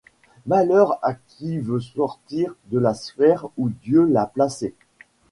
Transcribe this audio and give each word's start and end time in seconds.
Malheur 0.47 0.97
à 1.05 1.13
qui 1.27 1.59
veut 1.59 1.79
sortir 1.79 2.55
de 2.71 2.79
la 2.79 2.95
sphère 2.95 3.45
où 3.55 3.69
Dieu 3.69 4.03
l'a 4.03 4.25
placé. 4.25 4.73